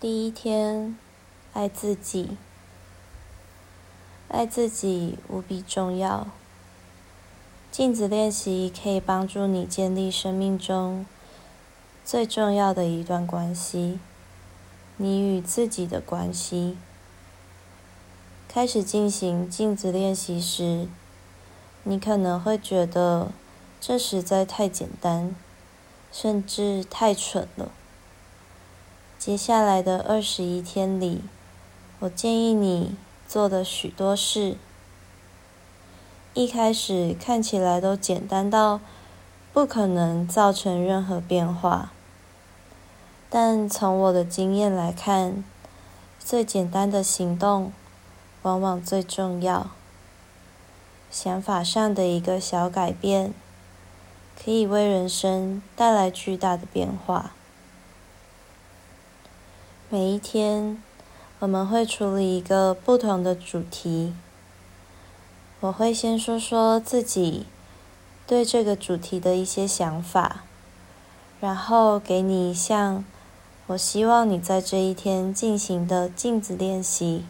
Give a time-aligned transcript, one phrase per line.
[0.00, 0.98] 第一天，
[1.54, 2.36] 爱自己，
[4.28, 6.26] 爱自己无比重要。
[7.70, 11.06] 镜子练习可以帮助你建立生命中
[12.04, 13.98] 最重要的一段关系——
[14.98, 16.76] 你与自己的关系。
[18.46, 20.86] 开始进行镜子练习时，
[21.84, 23.30] 你可能会觉得
[23.80, 25.34] 这实在太简单，
[26.12, 27.70] 甚至太蠢了。
[29.24, 31.22] 接下来的二十一天里，
[32.00, 32.94] 我建议你
[33.26, 34.58] 做的许多事，
[36.34, 38.80] 一开始看起来都简单到
[39.54, 41.90] 不可能造成任何变化。
[43.30, 45.42] 但从我的经验来看，
[46.20, 47.72] 最简单的行动
[48.42, 49.70] 往往最重要。
[51.10, 53.32] 想法上的一个小改变，
[54.38, 57.32] 可以为人生带来巨大的变化。
[59.90, 60.82] 每一天，
[61.40, 64.14] 我们会处理一个不同的主题。
[65.60, 67.44] 我会先说说自己
[68.26, 70.44] 对这个主题的一些想法，
[71.38, 73.04] 然后给你一项
[73.66, 77.26] 我希望你在这一天进行的镜子练习。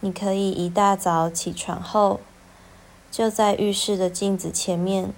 [0.00, 2.18] 你可以一大早起床后，
[3.12, 5.14] 就在浴室的镜子前面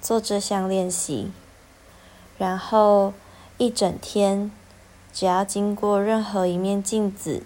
[0.00, 1.30] 做这项练习，
[2.38, 3.12] 然后
[3.58, 4.50] 一整天。
[5.12, 7.42] 只要经过任何一面镜子，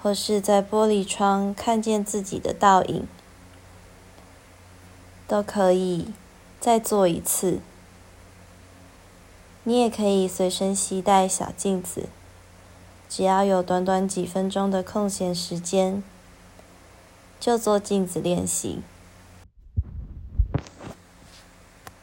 [0.00, 3.06] 或是在玻璃窗看见自己的倒影，
[5.26, 6.12] 都可以
[6.60, 7.60] 再做一次。
[9.64, 12.08] 你也可以随身携带小镜子，
[13.08, 16.02] 只要有短短几分钟的空闲时间，
[17.38, 18.80] 就做镜子练习。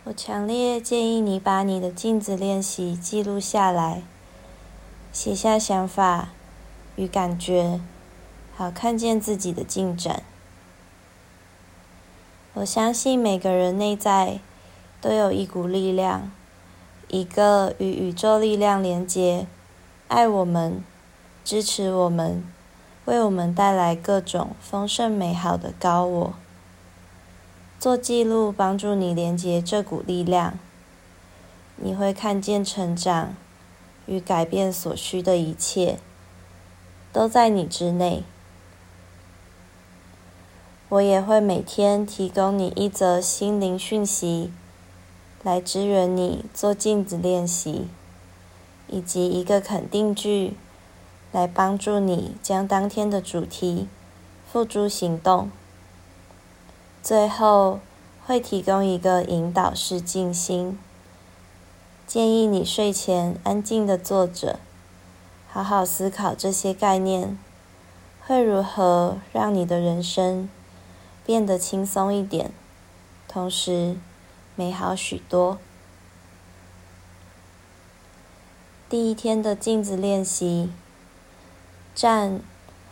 [0.04, 4.04] 我强烈建议你把你的镜子练习记录下来。
[5.16, 6.28] 写下想法
[6.98, 7.80] 与感觉，
[8.54, 10.24] 好看见自己的进展。
[12.56, 14.42] 我相信每个人内在
[15.00, 16.30] 都有一股力量，
[17.08, 19.48] 一个与宇宙力量连接、
[20.10, 20.84] 爱我们、
[21.46, 22.44] 支持我们、
[23.06, 26.34] 为我们带来各种丰盛美好的高我。
[27.80, 30.60] 做记录帮助你连接这股力量，
[31.78, 33.34] 你会看见成长。
[34.06, 36.00] 与改变所需的一切，
[37.12, 38.24] 都在你之内。
[40.90, 44.52] 我也会每天提供你一则心灵讯息，
[45.44, 47.88] 来支援你做镜子练习，
[48.88, 50.56] 以及一个肯定句，
[51.32, 53.88] 来帮助你将当天的主题
[54.52, 55.50] 付诸行动。
[57.02, 57.80] 最后
[58.26, 60.80] 会提供一个引导式静心。
[62.08, 64.60] 建议你睡前安静的坐着，
[65.50, 67.38] 好好思考这些概念
[68.22, 70.48] 会如何让你的人生
[71.26, 72.52] 变得轻松一点，
[73.28, 73.98] 同时
[74.56, 75.58] 美好许多。
[78.88, 80.70] 第一天的镜子练习，
[81.96, 82.40] 站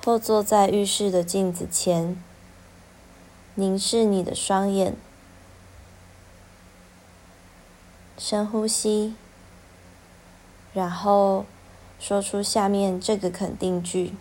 [0.03, 2.21] 或坐在浴室的镜子前，
[3.53, 4.95] 凝视你的双眼。
[8.17, 9.15] 深呼吸，
[10.73, 11.45] 然后
[11.99, 14.13] 说出下面这个肯定句：“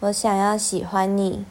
[0.00, 1.44] 我想要喜欢你，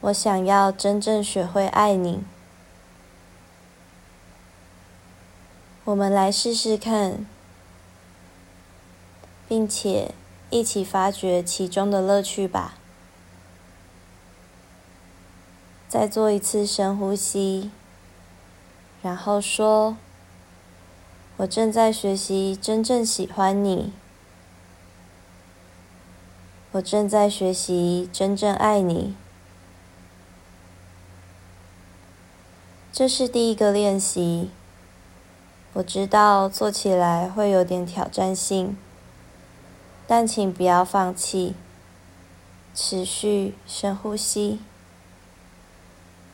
[0.00, 2.22] 我想要真正学会爱你。”
[5.84, 7.26] 我们来试试看，
[9.46, 10.14] 并且
[10.50, 12.78] 一起发掘其中的乐趣吧。
[15.88, 17.70] 再做一次深呼吸，
[19.02, 19.96] 然后说
[21.38, 23.92] ：“我正在学习真正喜欢你，
[26.72, 29.14] 我正在学习真正爱你。”
[32.92, 34.50] 这是第一个练习，
[35.74, 38.76] 我知道做起来会有点挑战性，
[40.06, 41.54] 但请不要放弃，
[42.74, 44.60] 持续深呼吸。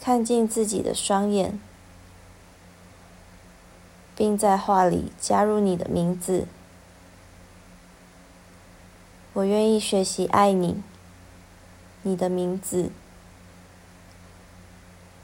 [0.00, 1.61] 看进自己的双眼，
[4.17, 6.47] 并在画里加入你的名字。
[9.35, 10.82] 我愿意学习爱你，
[12.02, 12.91] 你的名字。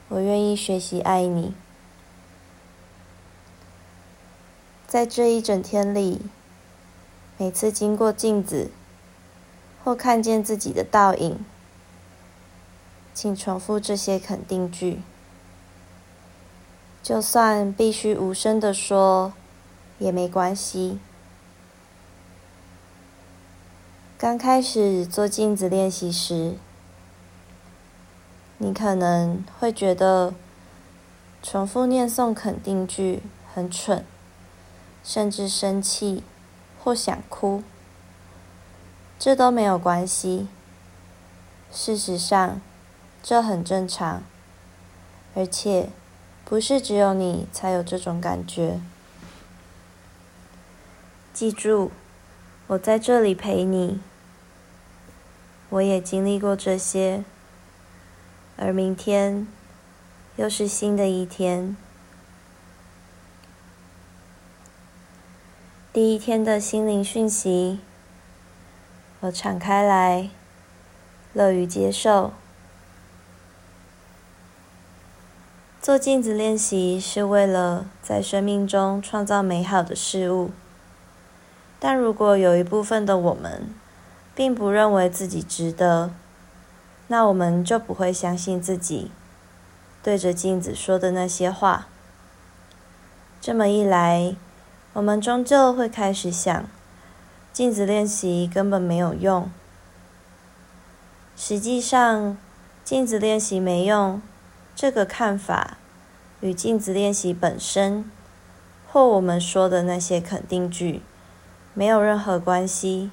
[0.08, 1.54] 我愿意学习爱你。
[4.86, 6.20] 在这一整天里，
[7.38, 8.70] 每次经过镜子
[9.82, 11.44] 或看见自己的倒影。
[13.16, 15.00] 请重复这些肯定句，
[17.02, 19.32] 就算必须无声的说，
[19.98, 20.98] 也没关系。
[24.18, 26.56] 刚开始做镜子练习时，
[28.58, 30.34] 你可能会觉得
[31.42, 33.22] 重复念诵肯定句
[33.54, 34.04] 很蠢，
[35.02, 36.22] 甚至生气
[36.78, 37.62] 或想哭。
[39.18, 40.48] 这都没有关系。
[41.72, 42.60] 事实上，
[43.28, 44.22] 这很正常，
[45.34, 45.90] 而且
[46.44, 48.80] 不是只有你才有这种感觉。
[51.34, 51.90] 记住，
[52.68, 53.98] 我在这里陪你。
[55.70, 57.24] 我也经历过这些，
[58.56, 59.48] 而明天
[60.36, 61.76] 又是新的一天。
[65.92, 67.80] 第一天的心灵讯息。
[69.18, 70.30] 我敞开来，
[71.32, 72.32] 乐于接受。
[75.86, 80.50] 做镜子练习是为了在生命中创造美好的事物。
[81.78, 83.72] 但如果有一部分的我们，
[84.34, 86.10] 并不认为自己值得，
[87.06, 89.12] 那我们就不会相信自己
[90.02, 91.86] 对着镜子说的那些话。
[93.40, 94.34] 这么一来，
[94.94, 96.64] 我们终究会开始想。
[97.52, 99.48] 镜子练习根本没有用。
[101.36, 102.36] 实际上，
[102.82, 104.20] 镜子练习没用
[104.76, 105.78] 这个看法
[106.40, 108.10] 与镜子练习本身，
[108.86, 111.00] 或我们说的那些肯定句，
[111.72, 113.10] 没有任何关系。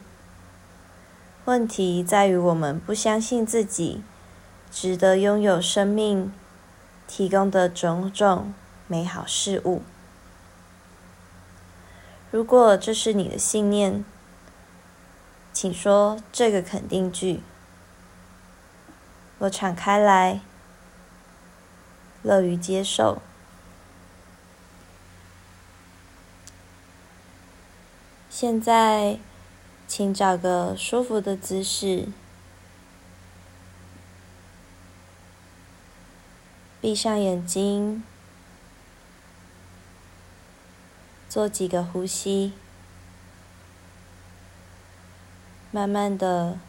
[1.46, 4.04] 问题在于我们不相信自己
[4.70, 6.34] 值得拥有生命
[7.08, 8.54] 提供的种种
[8.88, 9.82] 美好事物。
[12.30, 14.04] 如果这是你的信念，
[15.54, 17.40] 请说这个肯定句。
[19.38, 20.42] 我敞开来，
[22.24, 23.22] 乐于接受。
[28.30, 29.20] 现在，
[29.88, 32.08] 请找个舒服的姿势，
[36.82, 38.04] 闭上眼睛，
[41.30, 42.54] 做几个呼吸。
[45.72, 46.60] 慢慢的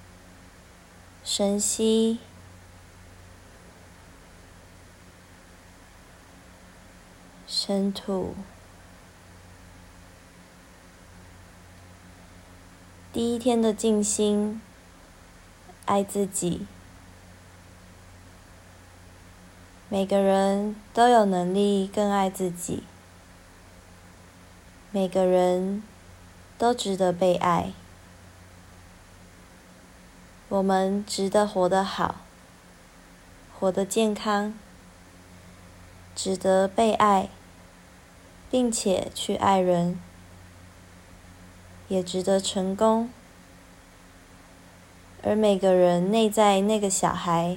[1.25, 2.21] 深吸，
[7.67, 8.35] 深吐。
[13.11, 14.61] 第一天的静心，
[15.87, 16.67] 爱自己。
[19.89, 22.83] 每个人都有能力更爱自己，
[24.91, 25.83] 每个人
[26.59, 27.73] 都值得被爱。
[30.51, 32.17] 我们值得活得好，
[33.59, 34.53] 活得健康，
[36.15, 37.31] 值得被爱，
[38.50, 39.99] 并且去爱人，
[41.88, 43.11] 也值得成功。
[45.23, 47.56] 而每个人内在那个小孩，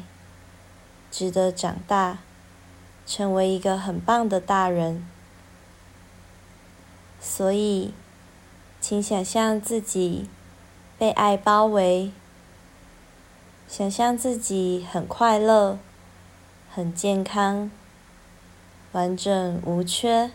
[1.11, 2.19] 值得长大，
[3.05, 5.05] 成为一个很棒的大人。
[7.19, 7.93] 所以，
[8.79, 10.29] 请想象自己
[10.97, 12.11] 被爱包围。
[13.67, 15.77] 想象自己很快乐、
[16.71, 17.69] 很健康、
[18.93, 20.31] 完整无缺。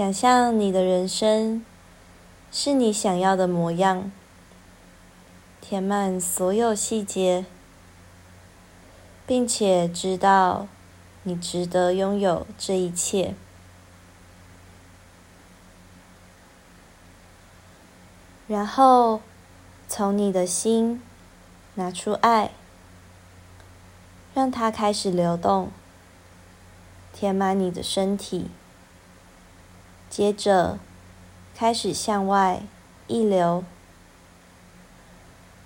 [0.00, 1.62] 想象你的人生
[2.50, 4.10] 是你想要的模样，
[5.60, 7.44] 填满所有细节，
[9.26, 10.66] 并且知道
[11.24, 13.34] 你值得拥有这一切。
[18.48, 19.20] 然后，
[19.86, 21.02] 从你的心
[21.74, 22.52] 拿出爱，
[24.32, 25.70] 让它开始流动，
[27.12, 28.48] 填满你的身体。
[30.10, 30.78] 接着，
[31.56, 32.62] 开始向外
[33.06, 33.64] 溢流，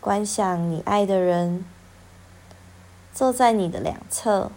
[0.01, 1.65] 观想你爱的人
[3.13, 4.53] 坐在你的两侧，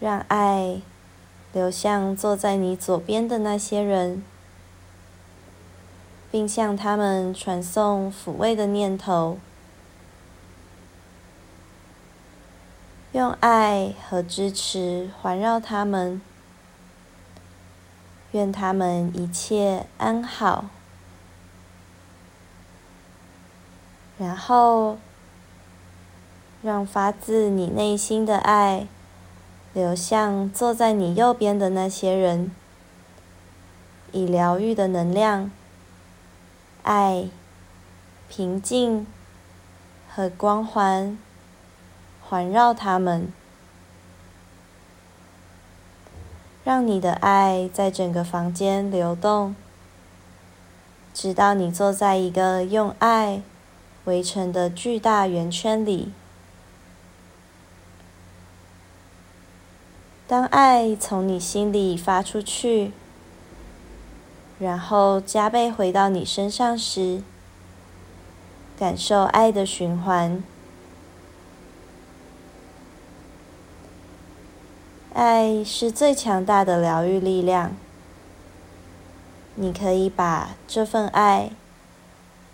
[0.00, 0.80] 让爱
[1.52, 4.24] 流向坐在你左边的那些人。
[6.30, 9.38] 并向他们传送抚慰的念头，
[13.12, 16.20] 用爱和支持环绕他们，
[18.34, 20.64] 愿他们一切安好。
[24.18, 24.98] 然后，
[26.60, 28.88] 让发自你内心的爱
[29.72, 32.50] 流向坐在你右边的那些人，
[34.10, 35.52] 以疗愈的能量。
[36.82, 37.28] 爱、
[38.28, 39.06] 平静
[40.08, 41.16] 和光环
[42.20, 43.32] 环绕他们，
[46.64, 49.54] 让你的爱在整个房间流动，
[51.12, 53.42] 直到你坐在一个用爱
[54.06, 56.10] 围成的巨大圆圈里。
[60.26, 62.92] 当爱从你心里发出去，
[64.58, 67.22] 然后加倍回到你身上时，
[68.78, 70.42] 感受爱的循环。
[75.14, 77.76] 爱是最强大的疗愈力量。
[79.54, 81.52] 你可以把这份爱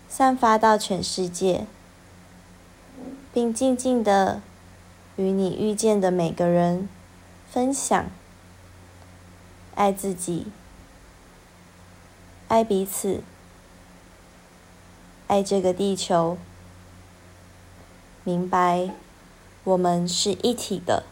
[0.07, 1.65] 散发到全世界，
[3.33, 4.43] 并静静的
[5.15, 6.87] 与你遇见的每个人。
[7.49, 8.05] 分享，
[9.73, 10.45] 爱自己，
[12.47, 13.23] 爱彼此，
[15.25, 16.37] 爱这个地球。
[18.23, 18.91] 明白，
[19.63, 21.03] 我们是一体的。